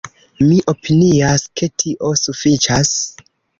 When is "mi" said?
0.45-0.55